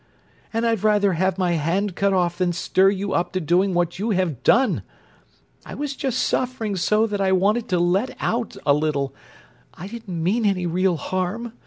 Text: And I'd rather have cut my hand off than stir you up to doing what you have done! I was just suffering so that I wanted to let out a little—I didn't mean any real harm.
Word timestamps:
And 0.51 0.65
I'd 0.65 0.81
rather 0.83 1.13
have 1.13 1.35
cut 1.35 1.37
my 1.37 1.51
hand 1.51 1.93
off 2.01 2.39
than 2.39 2.53
stir 2.53 2.89
you 2.89 3.13
up 3.13 3.33
to 3.33 3.39
doing 3.39 3.75
what 3.75 3.99
you 3.99 4.09
have 4.09 4.41
done! 4.41 4.81
I 5.63 5.75
was 5.75 5.95
just 5.95 6.17
suffering 6.23 6.75
so 6.75 7.05
that 7.05 7.21
I 7.21 7.31
wanted 7.31 7.69
to 7.69 7.77
let 7.77 8.17
out 8.19 8.57
a 8.65 8.73
little—I 8.73 9.85
didn't 9.85 10.23
mean 10.23 10.43
any 10.43 10.65
real 10.65 10.97
harm. 10.97 11.53